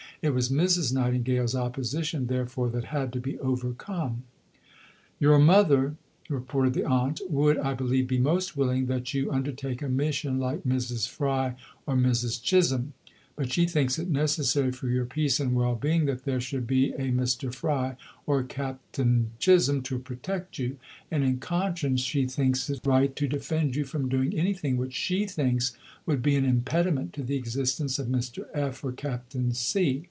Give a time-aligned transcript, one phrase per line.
[0.23, 0.93] It was Mrs.
[0.93, 4.21] Nightingale's opposition, therefore, that had to be overcome.
[5.19, 5.95] "Your mother,"
[6.29, 10.61] reported the aunt, "would, I believe, be most willing that you undertake a mission like
[10.63, 11.07] Mrs.
[11.07, 11.55] Fry
[11.87, 12.39] or Mrs.
[12.39, 12.93] Chisholm,
[13.35, 16.91] but she thinks it necessary for your peace and well being that there should be
[16.93, 17.51] a Mr.
[17.51, 17.95] Fry
[18.27, 20.77] or Captain Chisholm to protect you,
[21.09, 25.25] and in conscience she thinks it right to defend you from doing anything which she
[25.25, 25.75] thinks
[26.05, 28.45] would be an impediment to the existence of Mr.
[28.53, 28.83] F.
[28.83, 29.99] or Captain C."